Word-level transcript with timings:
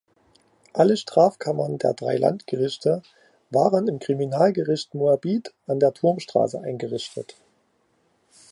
Alle 0.73 0.97
Strafkammern 0.97 1.77
der 1.77 1.93
drei 1.93 2.17
Landgerichte 2.17 3.03
waren 3.51 3.87
im 3.87 3.99
Kriminalgericht 3.99 4.95
Moabit 4.95 5.53
an 5.67 5.79
der 5.79 5.93
Turmstraße, 5.93 6.59
eingerichtet. 6.59 7.35